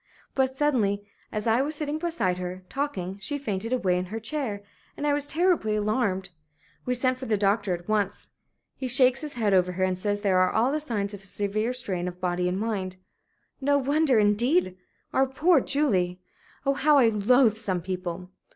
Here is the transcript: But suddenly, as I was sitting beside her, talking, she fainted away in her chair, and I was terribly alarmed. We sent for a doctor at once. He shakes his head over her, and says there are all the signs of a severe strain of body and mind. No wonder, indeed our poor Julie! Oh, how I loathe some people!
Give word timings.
But 0.33 0.57
suddenly, 0.57 1.05
as 1.31 1.45
I 1.45 1.61
was 1.61 1.75
sitting 1.75 1.99
beside 1.99 2.39
her, 2.39 2.63
talking, 2.69 3.19
she 3.19 3.37
fainted 3.37 3.71
away 3.71 3.99
in 3.99 4.05
her 4.05 4.19
chair, 4.19 4.63
and 4.97 5.05
I 5.05 5.13
was 5.13 5.27
terribly 5.27 5.75
alarmed. 5.75 6.29
We 6.87 6.95
sent 6.95 7.19
for 7.19 7.31
a 7.31 7.37
doctor 7.37 7.75
at 7.75 7.87
once. 7.87 8.31
He 8.75 8.87
shakes 8.87 9.21
his 9.21 9.33
head 9.33 9.53
over 9.53 9.73
her, 9.73 9.83
and 9.83 9.99
says 9.99 10.21
there 10.21 10.39
are 10.39 10.49
all 10.51 10.71
the 10.71 10.79
signs 10.81 11.13
of 11.13 11.21
a 11.21 11.27
severe 11.27 11.71
strain 11.73 12.07
of 12.07 12.19
body 12.19 12.49
and 12.49 12.59
mind. 12.59 12.95
No 13.61 13.77
wonder, 13.77 14.17
indeed 14.17 14.75
our 15.13 15.27
poor 15.27 15.59
Julie! 15.61 16.19
Oh, 16.65 16.73
how 16.73 16.97
I 16.97 17.09
loathe 17.09 17.57
some 17.57 17.83
people! 17.83 18.31